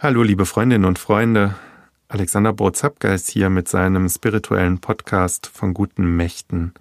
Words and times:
Hallo, 0.00 0.22
liebe 0.22 0.46
Freundinnen 0.46 0.84
und 0.84 1.00
Freunde. 1.00 1.56
Alexander 2.06 2.52
Brozapka 2.52 3.12
ist 3.12 3.28
hier 3.28 3.50
mit 3.50 3.66
seinem 3.66 4.08
spirituellen 4.08 4.78
Podcast 4.78 5.48
von 5.48 5.74
guten 5.74 6.16
Mächten. 6.16 6.72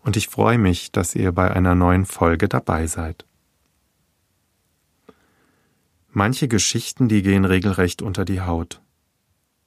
Und 0.00 0.16
ich 0.16 0.28
freue 0.28 0.56
mich, 0.56 0.90
dass 0.90 1.14
ihr 1.14 1.30
bei 1.32 1.50
einer 1.50 1.74
neuen 1.74 2.06
Folge 2.06 2.48
dabei 2.48 2.86
seid. 2.86 3.26
Manche 6.10 6.48
Geschichten, 6.48 7.06
die 7.06 7.20
gehen 7.22 7.44
regelrecht 7.44 8.00
unter 8.00 8.24
die 8.24 8.40
Haut. 8.40 8.80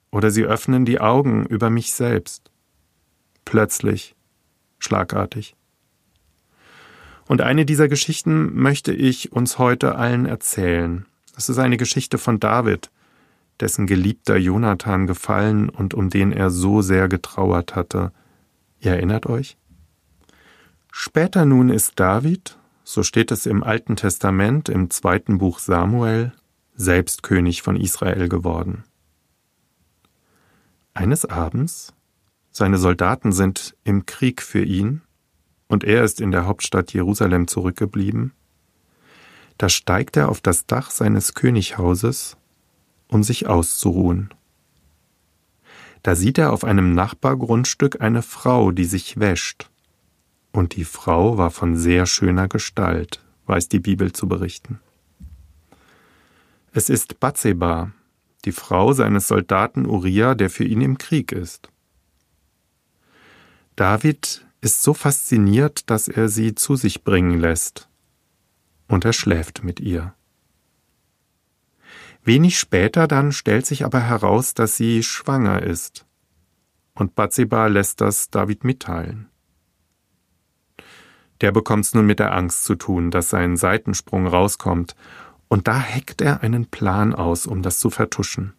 Oder 0.09 0.31
sie 0.31 0.45
öffnen 0.45 0.83
die 0.83 0.99
Augen 0.99 1.45
über 1.45 1.69
mich 1.69 1.93
selbst. 1.93 2.49
Plötzlich, 3.45 4.15
schlagartig. 4.79 5.55
Und 7.27 7.41
eine 7.41 7.63
dieser 7.63 7.89
Geschichten 7.89 8.59
möchte 8.59 8.91
ich 8.91 9.33
uns 9.33 9.59
heute 9.59 9.93
allen 9.93 10.25
erzählen. 10.25 11.05
Es 11.37 11.49
ist 11.49 11.59
eine 11.59 11.77
Geschichte 11.77 12.17
von 12.17 12.39
David, 12.39 12.89
dessen 13.59 13.85
geliebter 13.85 14.37
Jonathan 14.37 15.05
gefallen 15.05 15.69
und 15.69 15.93
um 15.93 16.09
den 16.09 16.31
er 16.31 16.49
so 16.49 16.81
sehr 16.81 17.07
getrauert 17.07 17.75
hatte. 17.75 18.11
Ihr 18.79 18.93
erinnert 18.93 19.27
euch? 19.27 19.55
Später 20.91 21.45
nun 21.45 21.69
ist 21.69 21.99
David, 21.99 22.57
so 22.83 23.03
steht 23.03 23.31
es 23.31 23.45
im 23.45 23.63
Alten 23.63 23.95
Testament 23.95 24.67
im 24.67 24.89
zweiten 24.89 25.37
Buch 25.37 25.59
Samuel, 25.59 26.33
selbst 26.73 27.21
König 27.21 27.61
von 27.61 27.75
Israel 27.75 28.29
geworden. 28.29 28.83
Eines 30.95 31.23
Abends, 31.25 31.93
seine 32.49 32.79
Soldaten 32.79 33.31
sind 33.31 33.77
im 33.83 34.07
Krieg 34.07 34.41
für 34.41 34.63
ihn, 34.63 35.03
und 35.67 35.83
er 35.83 36.03
ist 36.03 36.19
in 36.19 36.31
der 36.31 36.47
Hauptstadt 36.47 36.93
Jerusalem 36.93 37.47
zurückgeblieben, 37.47 38.33
da 39.57 39.69
steigt 39.69 40.17
er 40.17 40.29
auf 40.29 40.41
das 40.41 40.67
Dach 40.67 40.91
seines 40.91 41.33
Könighauses, 41.33 42.37
um 43.07 43.23
sich 43.23 43.47
auszuruhen. 43.47 44.33
Da 46.03 46.15
sieht 46.15 46.37
er 46.37 46.53
auf 46.53 46.63
einem 46.63 46.93
Nachbargrundstück 46.93 48.01
eine 48.01 48.21
Frau, 48.21 48.71
die 48.71 48.85
sich 48.85 49.19
wäscht. 49.19 49.69
Und 50.51 50.75
die 50.75 50.85
Frau 50.85 51.37
war 51.37 51.51
von 51.51 51.75
sehr 51.75 52.05
schöner 52.05 52.47
Gestalt, 52.47 53.23
weiß 53.47 53.67
die 53.67 53.79
Bibel 53.79 54.13
zu 54.13 54.27
berichten. 54.27 54.79
Es 56.71 56.89
ist 56.89 57.19
Bathseba, 57.19 57.91
die 58.45 58.51
Frau 58.51 58.93
seines 58.93 59.27
Soldaten 59.27 59.85
Uriah, 59.85 60.35
der 60.35 60.49
für 60.49 60.63
ihn 60.63 60.81
im 60.81 60.97
Krieg 60.97 61.31
ist. 61.31 61.69
David 63.75 64.45
ist 64.61 64.83
so 64.83 64.93
fasziniert, 64.93 65.89
dass 65.89 66.07
er 66.07 66.29
sie 66.29 66.55
zu 66.55 66.75
sich 66.75 67.03
bringen 67.03 67.39
lässt 67.39 67.87
und 68.87 69.05
er 69.05 69.13
schläft 69.13 69.63
mit 69.63 69.79
ihr. 69.79 70.13
Wenig 72.23 72.59
später 72.59 73.07
dann 73.07 73.31
stellt 73.31 73.65
sich 73.65 73.85
aber 73.85 74.01
heraus, 74.01 74.53
dass 74.53 74.75
sie 74.75 75.03
schwanger 75.03 75.63
ist, 75.63 76.05
und 76.93 77.15
Bathseba 77.15 77.67
lässt 77.67 78.01
das 78.01 78.29
David 78.29 78.63
mitteilen. 78.63 79.29
Der 81.41 81.51
bekommt's 81.51 81.93
nun 81.93 82.05
mit 82.05 82.19
der 82.19 82.33
Angst 82.33 82.65
zu 82.65 82.75
tun, 82.75 83.11
dass 83.11 83.29
sein 83.29 83.57
Seitensprung 83.57 84.27
rauskommt, 84.27 84.95
und 85.47 85.67
da 85.67 85.79
heckt 85.79 86.21
er 86.21 86.41
einen 86.41 86.65
Plan 86.65 87.13
aus, 87.13 87.45
um 87.45 87.61
das 87.61 87.79
zu 87.79 87.89
vertuschen. 87.89 88.53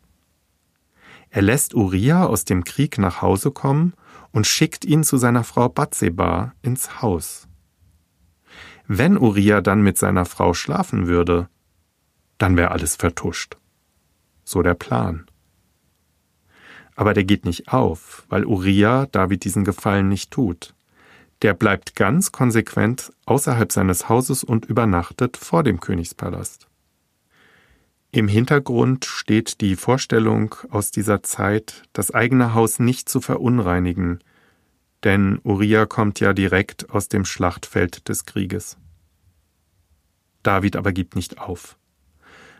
Er 1.30 1.42
lässt 1.42 1.74
Uriah 1.74 2.24
aus 2.24 2.44
dem 2.44 2.64
Krieg 2.64 2.96
nach 2.96 3.20
Hause 3.20 3.50
kommen 3.50 3.92
und 4.32 4.46
schickt 4.46 4.84
ihn 4.84 5.04
zu 5.04 5.18
seiner 5.18 5.44
Frau 5.44 5.68
Bathseba 5.68 6.54
ins 6.62 7.02
Haus. 7.02 7.47
Wenn 8.90 9.18
Uriah 9.18 9.60
dann 9.60 9.82
mit 9.82 9.98
seiner 9.98 10.24
Frau 10.24 10.54
schlafen 10.54 11.06
würde, 11.06 11.50
dann 12.38 12.56
wäre 12.56 12.70
alles 12.70 12.96
vertuscht. 12.96 13.58
So 14.44 14.62
der 14.62 14.72
Plan. 14.72 15.26
Aber 16.96 17.12
der 17.12 17.24
geht 17.24 17.44
nicht 17.44 17.68
auf, 17.68 18.24
weil 18.30 18.46
Uriah 18.46 19.04
David 19.12 19.44
diesen 19.44 19.64
Gefallen 19.64 20.08
nicht 20.08 20.30
tut. 20.30 20.74
Der 21.42 21.52
bleibt 21.52 21.96
ganz 21.96 22.32
konsequent 22.32 23.12
außerhalb 23.26 23.70
seines 23.70 24.08
Hauses 24.08 24.42
und 24.42 24.64
übernachtet 24.64 25.36
vor 25.36 25.62
dem 25.62 25.80
Königspalast. 25.80 26.66
Im 28.10 28.26
Hintergrund 28.26 29.04
steht 29.04 29.60
die 29.60 29.76
Vorstellung 29.76 30.54
aus 30.70 30.90
dieser 30.92 31.22
Zeit, 31.22 31.82
das 31.92 32.10
eigene 32.14 32.54
Haus 32.54 32.78
nicht 32.78 33.10
zu 33.10 33.20
verunreinigen, 33.20 34.20
denn 35.04 35.40
Uriah 35.44 35.86
kommt 35.86 36.20
ja 36.20 36.32
direkt 36.32 36.90
aus 36.90 37.08
dem 37.08 37.24
Schlachtfeld 37.24 38.08
des 38.08 38.24
Krieges. 38.24 38.76
David 40.42 40.76
aber 40.76 40.92
gibt 40.92 41.16
nicht 41.16 41.40
auf. 41.40 41.76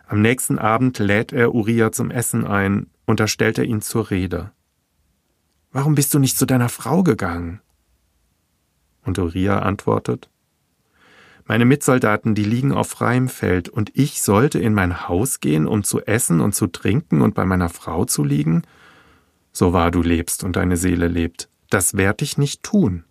Am 0.07 0.23
nächsten 0.23 0.59
Abend 0.59 0.99
lädt 0.99 1.33
er 1.33 1.55
Uriah 1.55 1.93
zum 1.93 2.11
Essen 2.11 2.47
ein, 2.47 2.87
und 3.07 3.21
da 3.21 3.27
stellt 3.27 3.59
er 3.59 3.65
ihn 3.65 3.81
zur 3.81 4.11
Rede. 4.11 4.53
Warum 5.73 5.95
bist 5.95 6.15
du 6.15 6.19
nicht 6.19 6.37
zu 6.37 6.47
deiner 6.47 6.69
Frau 6.69 7.03
gegangen? 7.03 7.61
Und 9.03 9.19
Uriah 9.19 9.61
antwortet, 9.61 10.31
Meine 11.47 11.65
Mitsoldaten, 11.65 12.35
die 12.35 12.45
liegen 12.45 12.73
auf 12.73 12.89
freiem 12.89 13.29
Feld, 13.29 13.69
und 13.69 13.91
ich 13.95 14.23
sollte 14.23 14.59
in 14.59 14.75
mein 14.75 15.09
Haus 15.09 15.41
gehen, 15.41 15.67
um 15.67 15.85
zu 15.85 16.01
essen 16.03 16.41
und 16.41 16.55
zu 16.55 16.67
trinken 16.69 17.21
und 17.21 17.35
bei 17.35 17.45
meiner 17.45 17.69
Frau 17.69 18.05
zu 18.05 18.25
liegen? 18.25 18.63
So 19.53 19.73
wahr 19.73 19.91
du 19.91 20.03
lebst 20.03 20.45
und 20.45 20.57
deine 20.57 20.77
Seele 20.77 21.09
lebt, 21.09 21.49
das 21.71 21.95
werd 21.95 22.23
ich 22.23 22.39
nicht 22.39 22.63
tun. 22.63 23.05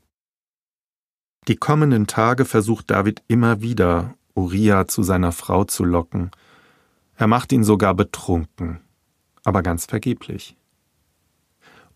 Die 1.47 1.56
kommenden 1.56 2.07
Tage 2.07 2.45
versucht 2.45 2.91
David 2.91 3.23
immer 3.28 3.62
wieder, 3.62 4.16
Uriah 4.35 4.88
zu 4.88 5.03
seiner 5.03 5.31
Frau 5.31 5.63
zu 5.63 5.84
locken. 5.84 6.31
Er 7.16 7.28
macht 7.28 7.51
ihn 7.51 7.63
sogar 7.63 7.94
betrunken, 7.95 8.81
aber 9.44 9.63
ganz 9.63 9.85
vergeblich. 9.85 10.57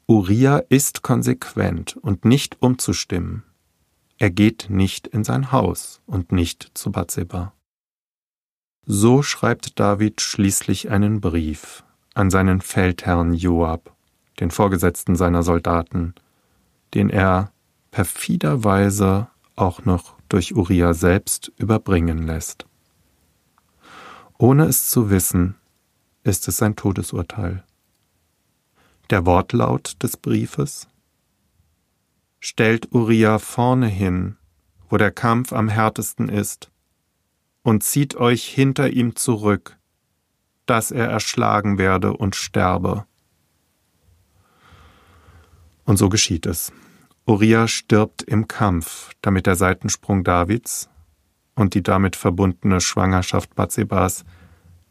Uriah 0.08 0.64
ist 0.70 1.04
konsequent 1.04 1.98
und 1.98 2.26
nicht 2.26 2.62
umzustimmen. 2.62 3.44
Er 4.18 4.30
geht 4.30 4.68
nicht 4.70 5.08
in 5.08 5.24
sein 5.24 5.52
Haus 5.52 6.02
und 6.06 6.32
nicht 6.32 6.72
zu 6.74 6.92
Bathseba. 6.92 7.54
So 8.86 9.22
schreibt 9.22 9.80
David 9.80 10.22
schließlich 10.22 10.90
einen 10.90 11.22
Brief 11.22 11.84
an 12.14 12.30
seinen 12.30 12.62
Feldherrn 12.62 13.34
Joab, 13.34 13.96
den 14.40 14.52
Vorgesetzten 14.52 15.16
seiner 15.16 15.44
Soldaten, 15.44 16.16
den 16.94 17.10
er 17.10 17.52
perfiderweise 17.92 19.28
auch 19.56 19.86
noch 19.86 20.16
durch 20.30 20.56
Uriah 20.56 20.94
selbst 20.94 21.52
überbringen 21.58 22.26
lässt. 22.26 22.66
Ohne 24.38 24.66
es 24.66 24.90
zu 24.90 25.10
wissen, 25.10 25.56
ist 26.24 26.48
es 26.48 26.58
sein 26.58 26.76
Todesurteil. 26.76 27.64
Der 29.10 29.26
Wortlaut 29.26 30.02
des 30.02 30.18
Briefes 30.18 30.88
Stellt 32.40 32.92
Uriah 32.92 33.38
vorne 33.38 33.88
hin, 33.88 34.38
wo 34.90 34.98
der 34.98 35.12
Kampf 35.12 35.54
am 35.54 35.70
härtesten 35.70 36.28
ist, 36.28 36.72
und 37.62 37.84
zieht 37.84 38.16
euch 38.16 38.46
hinter 38.46 38.90
ihm 38.90 39.16
zurück, 39.16 39.78
dass 40.66 40.90
er 40.90 41.08
erschlagen 41.08 41.78
werde 41.78 42.14
und 42.14 42.36
sterbe. 42.36 43.06
Und 45.86 45.98
so 45.98 46.10
geschieht 46.10 46.46
es. 46.46 46.72
Uriah 47.26 47.68
stirbt 47.68 48.24
im 48.24 48.48
Kampf, 48.48 49.12
damit 49.22 49.46
der 49.46 49.56
Seitensprung 49.56 50.24
Davids 50.24 50.90
und 51.56 51.74
die 51.74 51.84
damit 51.84 52.16
verbundene 52.16 52.82
Schwangerschaft 52.82 53.56
Bathsebas 53.56 54.26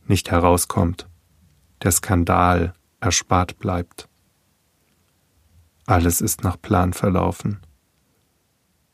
nicht 0.07 0.31
herauskommt, 0.31 1.09
der 1.83 1.93
Skandal 1.93 2.75
erspart 3.01 3.59
bleibt. 3.59 4.09
Alles 5.87 6.21
ist 6.21 6.45
nach 6.45 6.61
Plan 6.61 6.93
verlaufen. 6.93 7.61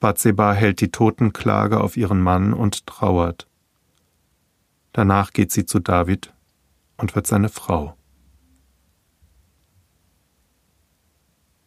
Bathseba 0.00 0.52
hält 0.52 0.80
die 0.80 0.90
Totenklage 0.90 1.80
auf 1.80 1.96
ihren 1.96 2.20
Mann 2.20 2.52
und 2.52 2.86
trauert. 2.86 3.48
Danach 4.92 5.32
geht 5.32 5.52
sie 5.52 5.66
zu 5.66 5.78
David 5.78 6.32
und 6.96 7.14
wird 7.14 7.26
seine 7.26 7.48
Frau. 7.48 7.96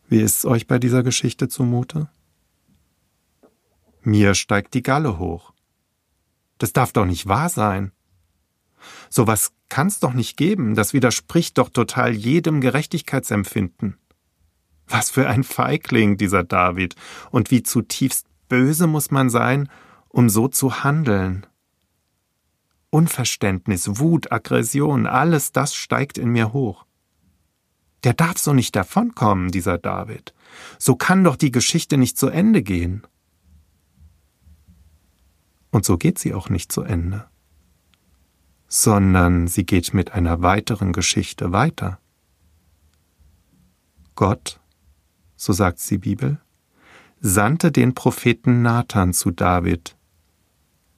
Wie 0.10 0.22
ist's 0.22 0.44
euch 0.44 0.66
bei 0.66 0.80
dieser 0.80 1.04
Geschichte 1.04 1.48
zumute? 1.50 2.10
Mir 4.02 4.34
steigt 4.34 4.74
die 4.74 4.82
Galle 4.82 5.20
hoch. 5.20 5.54
Das 6.58 6.74
darf 6.74 6.92
doch 6.92 7.06
nicht 7.06 7.28
wahr 7.28 7.50
sein. 7.50 7.92
So 9.12 9.28
was 9.28 9.52
kann's 9.70 10.00
doch 10.00 10.14
nicht 10.14 10.36
geben, 10.36 10.74
das 10.74 10.94
widerspricht 10.94 11.60
doch 11.60 11.70
total 11.70 12.12
jedem 12.12 12.60
Gerechtigkeitsempfinden. 12.60 14.00
Was 14.88 15.12
für 15.12 15.30
ein 15.30 15.44
Feigling 15.44 16.18
dieser 16.18 16.44
David, 16.44 16.96
und 17.30 17.52
wie 17.52 17.62
zutiefst 17.62 18.26
böse 18.48 18.88
muss 18.88 19.12
man 19.12 19.30
sein, 19.30 19.70
um 20.08 20.28
so 20.28 20.48
zu 20.48 20.84
handeln. 20.84 21.46
Unverständnis, 22.90 24.00
Wut, 24.00 24.32
Aggression, 24.32 25.06
alles 25.06 25.52
das 25.52 25.76
steigt 25.76 26.18
in 26.18 26.30
mir 26.30 26.52
hoch. 26.52 26.88
Der 28.04 28.14
darf 28.14 28.38
so 28.38 28.54
nicht 28.54 28.76
davonkommen, 28.76 29.50
dieser 29.52 29.78
David. 29.78 30.34
So 30.78 30.96
kann 30.96 31.24
doch 31.24 31.36
die 31.36 31.52
Geschichte 31.52 31.98
nicht 31.98 32.18
zu 32.18 32.28
Ende 32.28 32.62
gehen. 32.64 33.06
Und 35.72 35.86
so 35.86 35.98
geht 35.98 36.18
sie 36.18 36.34
auch 36.34 36.50
nicht 36.50 36.72
zu 36.72 36.82
Ende. 36.82 37.28
sondern 38.70 39.48
sie 39.48 39.66
geht 39.66 39.94
mit 39.94 40.12
einer 40.12 40.42
weiteren 40.42 40.94
Geschichte 40.94 41.52
weiter. 41.52 42.00
Gott, 44.16 44.62
so 45.36 45.54
sagt 45.54 45.90
die 45.90 45.98
Bibel, 45.98 46.40
sandte 47.20 47.72
den 47.72 47.96
Propheten 47.96 48.62
Nathan 48.62 49.14
zu 49.14 49.32
David, 49.32 49.98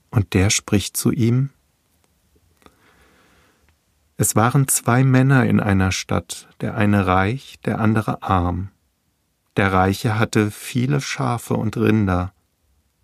und 0.10 0.34
der 0.34 0.50
spricht 0.50 0.98
zu 0.98 1.12
ihm, 1.12 1.52
es 4.22 4.36
waren 4.36 4.68
zwei 4.68 5.04
Männer 5.04 5.48
in 5.48 5.60
einer 5.60 5.92
Stadt, 5.92 6.48
der 6.62 6.76
eine 6.76 7.08
reich, 7.08 7.56
der 7.66 7.80
andere 7.80 8.22
arm. 8.22 8.70
Der 9.58 9.74
Reiche 9.74 10.20
hatte 10.20 10.52
viele 10.52 11.02
Schafe 11.02 11.56
und 11.56 11.76
Rinder, 11.76 12.32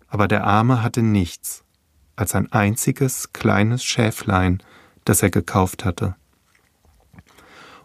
aber 0.06 0.28
der 0.28 0.44
Arme 0.44 0.80
hatte 0.80 1.02
nichts 1.02 1.64
als 2.14 2.36
ein 2.36 2.52
einziges 2.52 3.32
kleines 3.32 3.82
Schäflein, 3.82 4.62
das 5.04 5.20
er 5.24 5.30
gekauft 5.30 5.84
hatte. 5.84 6.14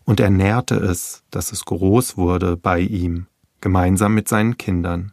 Und 0.04 0.20
er 0.20 0.30
nährte 0.30 0.76
es, 0.76 1.24
dass 1.32 1.52
es 1.52 1.66
groß 1.66 2.18
wurde 2.18 2.56
bei 2.56 2.82
ihm, 2.82 3.26
gemeinsam 3.62 4.14
mit 4.14 4.28
seinen 4.28 4.58
Kindern. 4.58 5.12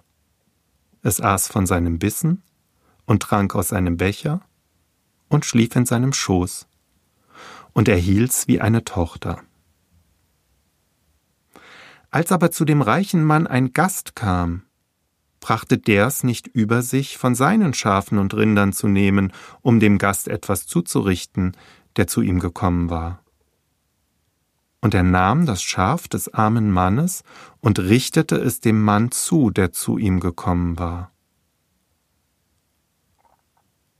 Es 1.01 1.23
aß 1.23 1.49
von 1.49 1.65
seinem 1.65 1.99
Bissen 1.99 2.43
und 3.07 3.23
trank 3.23 3.55
aus 3.55 3.69
seinem 3.69 3.97
Becher 3.97 4.43
und 5.31 5.47
schlief 5.47 5.75
in 5.75 5.87
seinem 5.87 6.13
Schoß 6.13 6.67
und 7.73 7.89
er 7.89 7.97
hielt's 7.97 8.49
wie 8.49 8.61
eine 8.61 8.85
Tochter. 8.85 9.43
Als 12.11 12.33
aber 12.33 12.51
zu 12.51 12.65
dem 12.65 12.83
reichen 12.83 13.25
Mann 13.25 13.47
ein 13.47 13.73
Gast 13.73 14.17
kam, 14.17 14.65
brachte 15.39 15.79
der's 15.79 16.23
nicht 16.23 16.47
über 16.49 16.83
sich, 16.83 17.19
von 17.19 17.35
seinen 17.35 17.73
Schafen 17.73 18.19
und 18.19 18.35
Rindern 18.35 18.73
zu 18.73 18.89
nehmen, 18.89 19.33
um 19.63 19.81
dem 19.81 19.99
Gast 19.99 20.29
etwas 20.29 20.67
zuzurichten, 20.67 21.57
der 21.97 22.07
zu 22.07 22.21
ihm 22.21 22.41
gekommen 22.41 22.91
war. 22.91 23.25
Und 24.81 24.95
er 24.95 25.03
nahm 25.03 25.47
das 25.47 25.63
Schaf 25.63 26.09
des 26.09 26.33
armen 26.33 26.71
Mannes 26.71 27.23
und 27.61 27.79
richtete 27.79 28.37
es 28.37 28.61
dem 28.61 28.83
Mann 28.83 29.11
zu, 29.11 29.51
der 29.51 29.73
zu 29.73 29.99
ihm 29.99 30.21
gekommen 30.21 30.79
war. 30.79 31.13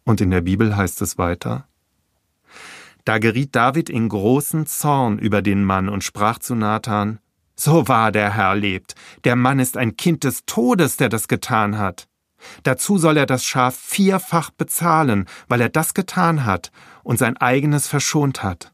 Und 0.05 0.21
in 0.21 0.31
der 0.31 0.41
Bibel 0.41 0.77
heißt 0.77 1.03
es 1.03 1.19
weiter, 1.19 1.69
da 3.11 3.19
geriet 3.19 3.57
David 3.57 3.91
in 3.91 4.09
großen 4.09 4.67
Zorn 4.67 5.19
über 5.19 5.43
den 5.43 5.65
Mann 5.65 5.89
und 5.89 6.05
sprach 6.05 6.39
zu 6.39 6.55
Nathan, 6.55 7.19
So 7.57 7.89
wahr 7.89 8.12
der 8.12 8.35
Herr 8.35 8.55
lebt, 8.55 8.95
der 9.25 9.35
Mann 9.35 9.59
ist 9.59 9.77
ein 9.77 9.97
Kind 9.97 10.23
des 10.23 10.47
Todes, 10.47 10.97
der 10.97 11.09
das 11.09 11.27
getan 11.27 11.77
hat. 11.77 12.07
Dazu 12.62 12.99
soll 12.99 13.17
er 13.17 13.27
das 13.27 13.45
Schaf 13.45 13.75
vierfach 13.75 14.53
bezahlen, 14.53 15.27
weil 15.49 15.61
er 15.61 15.71
das 15.71 15.93
getan 15.93 16.45
hat 16.45 16.71
und 17.03 17.19
sein 17.19 17.37
eigenes 17.37 17.89
verschont 17.89 18.45
hat. 18.45 18.73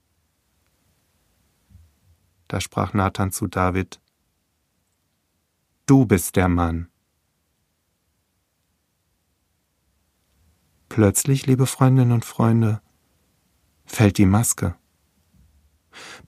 Da 2.47 2.61
sprach 2.61 2.93
Nathan 2.93 3.33
zu 3.33 3.47
David, 3.47 4.03
Du 5.87 6.05
bist 6.05 6.37
der 6.37 6.49
Mann. 6.49 6.91
Plötzlich, 10.91 11.47
liebe 11.47 11.65
Freundinnen 11.65 12.13
und 12.13 12.27
Freunde, 12.27 12.83
fällt 13.87 14.19
die 14.19 14.27
Maske. 14.27 14.75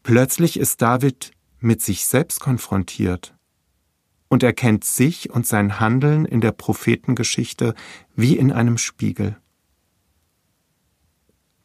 Plötzlich 0.03 0.59
ist 0.59 0.81
David 0.81 1.33
mit 1.61 1.83
sich 1.83 2.07
selbst 2.07 2.41
konfrontiert 2.41 3.35
und 4.29 4.43
erkennt 4.43 4.85
sich 4.85 5.31
und 5.31 5.47
sein 5.47 5.81
Handeln 5.81 6.25
in 6.25 6.41
der 6.41 6.53
Prophetengeschichte 6.53 7.75
wie 8.15 8.37
in 8.37 8.53
einem 8.53 8.79
Spiegel. 8.79 9.37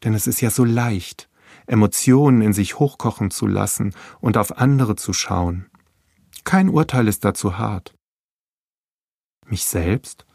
Denn 0.03 0.13
es 0.13 0.27
ist 0.27 0.41
ja 0.41 0.49
so 0.49 0.65
leicht, 0.65 1.29
Emotionen 1.65 2.41
in 2.41 2.53
sich 2.53 2.79
hochkochen 2.79 3.31
zu 3.31 3.47
lassen 3.47 3.93
und 4.19 4.37
auf 4.37 4.57
andere 4.57 4.95
zu 4.95 5.13
schauen. 5.13 5.69
Kein 6.43 6.67
Urteil 6.67 7.07
ist 7.07 7.23
dazu 7.23 7.57
hart. 7.57 7.93
Mich 9.45 9.65
selbst? 9.65 10.25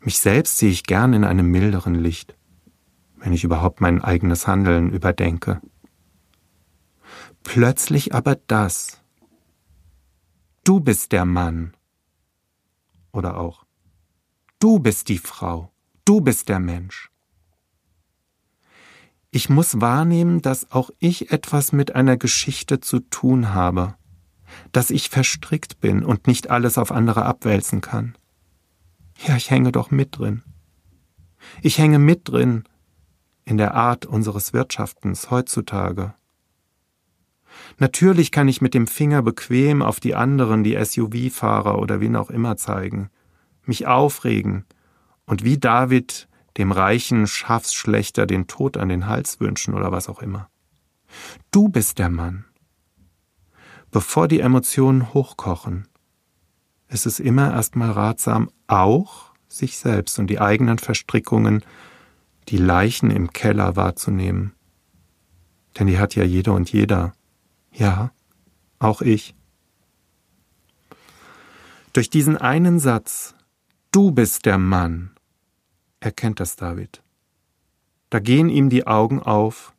Mich 0.00 0.18
selbst 0.18 0.56
sehe 0.56 0.70
ich 0.70 0.84
gern 0.84 1.12
in 1.12 1.24
einem 1.24 1.50
milderen 1.50 1.94
Licht 1.94 2.34
wenn 3.20 3.32
ich 3.32 3.44
überhaupt 3.44 3.80
mein 3.80 4.02
eigenes 4.02 4.46
Handeln 4.46 4.90
überdenke. 4.90 5.60
Plötzlich 7.42 8.14
aber 8.14 8.36
das. 8.46 9.00
Du 10.64 10.80
bist 10.80 11.12
der 11.12 11.24
Mann. 11.24 11.76
Oder 13.12 13.38
auch. 13.38 13.64
Du 14.58 14.78
bist 14.78 15.08
die 15.08 15.18
Frau. 15.18 15.72
Du 16.04 16.20
bist 16.20 16.48
der 16.48 16.58
Mensch. 16.58 17.10
Ich 19.30 19.48
muss 19.48 19.80
wahrnehmen, 19.80 20.42
dass 20.42 20.72
auch 20.72 20.90
ich 20.98 21.30
etwas 21.30 21.72
mit 21.72 21.94
einer 21.94 22.16
Geschichte 22.16 22.80
zu 22.80 22.98
tun 22.98 23.54
habe, 23.54 23.94
dass 24.72 24.90
ich 24.90 25.08
verstrickt 25.08 25.80
bin 25.80 26.04
und 26.04 26.26
nicht 26.26 26.50
alles 26.50 26.78
auf 26.78 26.90
andere 26.90 27.24
abwälzen 27.24 27.80
kann. 27.80 28.16
Ja, 29.26 29.36
ich 29.36 29.50
hänge 29.50 29.70
doch 29.70 29.90
mit 29.90 30.18
drin. 30.18 30.42
Ich 31.62 31.78
hänge 31.78 31.98
mit 31.98 32.28
drin 32.28 32.64
in 33.50 33.58
der 33.58 33.74
Art 33.74 34.06
unseres 34.06 34.52
Wirtschaftens 34.52 35.30
heutzutage. 35.32 36.14
Natürlich 37.78 38.30
kann 38.30 38.46
ich 38.46 38.60
mit 38.60 38.74
dem 38.74 38.86
Finger 38.86 39.22
bequem 39.22 39.82
auf 39.82 39.98
die 39.98 40.14
anderen, 40.14 40.62
die 40.62 40.78
SUV-Fahrer 40.82 41.78
oder 41.80 42.00
wen 42.00 42.14
auch 42.14 42.30
immer 42.30 42.56
zeigen, 42.56 43.10
mich 43.64 43.88
aufregen 43.88 44.66
und 45.26 45.42
wie 45.42 45.58
David 45.58 46.28
dem 46.58 46.70
reichen 46.70 47.26
Schafsschlechter 47.26 48.24
den 48.24 48.46
Tod 48.46 48.76
an 48.76 48.88
den 48.88 49.06
Hals 49.06 49.40
wünschen 49.40 49.74
oder 49.74 49.90
was 49.90 50.08
auch 50.08 50.22
immer. 50.22 50.48
Du 51.50 51.68
bist 51.68 51.98
der 51.98 52.08
Mann. 52.08 52.44
Bevor 53.90 54.28
die 54.28 54.40
Emotionen 54.40 55.12
hochkochen, 55.12 55.88
ist 56.88 57.04
es 57.04 57.18
immer 57.18 57.52
erstmal 57.52 57.90
ratsam, 57.90 58.48
auch 58.68 59.32
sich 59.48 59.76
selbst 59.76 60.20
und 60.20 60.28
die 60.28 60.40
eigenen 60.40 60.78
Verstrickungen 60.78 61.64
die 62.50 62.56
Leichen 62.56 63.10
im 63.10 63.32
Keller 63.32 63.76
wahrzunehmen. 63.76 64.54
Denn 65.78 65.86
die 65.86 65.98
hat 65.98 66.16
ja 66.16 66.24
jeder 66.24 66.52
und 66.54 66.72
jeder. 66.72 67.14
Ja, 67.72 68.12
auch 68.80 69.02
ich. 69.02 69.34
Durch 71.92 72.10
diesen 72.10 72.36
einen 72.36 72.80
Satz, 72.80 73.34
du 73.92 74.10
bist 74.10 74.46
der 74.46 74.58
Mann, 74.58 75.10
erkennt 76.00 76.40
das 76.40 76.56
David. 76.56 77.02
Da 78.10 78.18
gehen 78.18 78.48
ihm 78.48 78.68
die 78.68 78.86
Augen 78.86 79.20
auf 79.20 79.72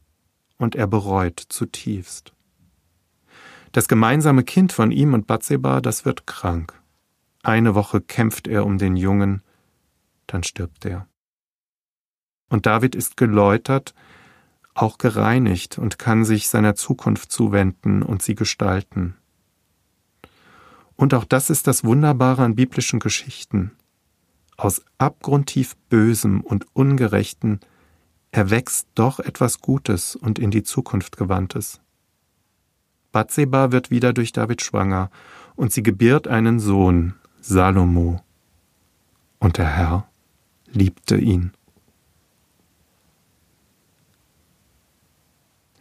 und 0.58 0.76
er 0.76 0.88
bereut 0.88 1.40
zutiefst. 1.50 2.34
Das 3.74 3.88
gemeinsame 3.88 4.44
Kind 4.44 4.72
von 4.72 4.92
ihm 4.92 5.14
und 5.14 5.28
Batseba, 5.28 5.82
das 5.82 6.06
wird 6.06 6.26
krank. 6.26 6.82
Eine 7.44 7.76
Woche 7.76 8.00
kämpft 8.00 8.48
er 8.48 8.66
um 8.66 8.78
den 8.78 8.96
Jungen, 8.96 9.42
dann 10.28 10.44
stirbt 10.44 10.86
er. 10.86 11.08
Und 12.52 12.66
David 12.66 12.96
ist 12.96 13.16
geläutert, 13.16 13.96
auch 14.74 14.98
gereinigt 14.98 15.78
und 15.78 15.98
kann 15.98 16.26
sich 16.26 16.50
seiner 16.50 16.76
Zukunft 16.76 17.32
zuwenden 17.32 18.04
und 18.04 18.22
sie 18.22 18.36
gestalten. 18.36 19.16
Und 20.98 21.14
auch 21.14 21.24
das 21.24 21.50
ist 21.50 21.66
das 21.66 21.86
Wunderbare 21.86 22.44
an 22.44 22.56
biblischen 22.56 23.00
Geschichten. 23.00 23.72
Aus 24.58 24.84
abgrundtief 24.98 25.78
Bösem 25.90 26.42
und 26.42 26.66
Ungerechten 26.74 27.62
erwächst 28.32 28.90
doch 28.96 29.22
etwas 29.22 29.62
Gutes 29.62 30.18
und 30.18 30.38
in 30.38 30.52
die 30.52 30.64
Zukunft 30.64 31.16
gewandtes. 31.16 31.80
Bathseba 33.14 33.72
wird 33.72 33.92
wieder 33.92 34.12
durch 34.12 34.34
David 34.34 34.62
schwanger 34.62 35.10
und 35.56 35.72
sie 35.72 35.84
gebiert 35.84 36.28
einen 36.28 36.60
Sohn, 36.60 37.14
Salomo. 37.40 38.22
Und 39.40 39.58
der 39.58 39.68
Herr 39.68 40.10
liebte 40.68 41.16
ihn. 41.16 41.54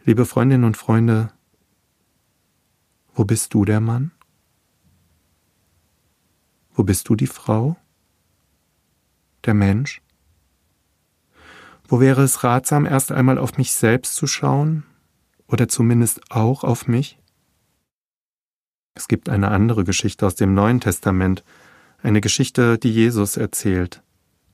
Liebe 0.03 0.25
Freundinnen 0.25 0.63
und 0.63 0.77
Freunde, 0.77 1.31
wo 3.13 3.23
bist 3.23 3.53
du 3.53 3.65
der 3.65 3.79
Mann? 3.79 4.09
Wo 6.73 6.81
bist 6.81 7.07
du 7.07 7.15
die 7.15 7.27
Frau? 7.27 7.77
Der 9.45 9.53
Mensch? 9.53 10.01
Wo 11.87 11.99
wäre 11.99 12.23
es 12.23 12.43
ratsam, 12.43 12.87
erst 12.87 13.11
einmal 13.11 13.37
auf 13.37 13.59
mich 13.59 13.73
selbst 13.73 14.15
zu 14.15 14.25
schauen 14.25 14.85
oder 15.45 15.67
zumindest 15.67 16.31
auch 16.31 16.63
auf 16.63 16.87
mich? 16.87 17.19
Es 18.95 19.07
gibt 19.07 19.29
eine 19.29 19.49
andere 19.51 19.83
Geschichte 19.83 20.25
aus 20.25 20.33
dem 20.33 20.55
Neuen 20.55 20.79
Testament, 20.79 21.43
eine 22.01 22.21
Geschichte, 22.21 22.79
die 22.79 22.91
Jesus 22.91 23.37
erzählt. 23.37 24.01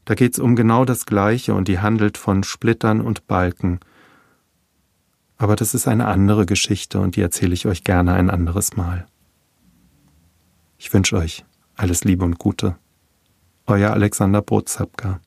Da 0.03 0.13
geht 0.13 0.33
es 0.33 0.39
um 0.39 0.57
genau 0.57 0.83
das 0.83 1.05
Gleiche 1.05 1.53
und 1.53 1.69
die 1.69 1.79
handelt 1.79 2.17
von 2.17 2.43
Splittern 2.43 2.99
und 2.99 3.27
Balken, 3.27 3.79
aber 5.37 5.55
das 5.55 5.73
ist 5.73 5.87
eine 5.87 6.07
andere 6.07 6.45
Geschichte 6.45 6.99
und 6.99 7.15
die 7.15 7.21
erzähle 7.21 7.53
ich 7.53 7.65
euch 7.67 7.83
gerne 7.83 8.13
ein 8.13 8.29
anderes 8.29 8.75
Mal. 8.75 9.05
Ich 10.77 10.93
wünsche 10.93 11.17
euch 11.17 11.45
alles 11.75 12.03
Liebe 12.03 12.25
und 12.25 12.39
Gute. 12.39 12.75
Euer 13.65 13.91
Alexander 13.91 14.41
Brotzapka. 14.41 15.19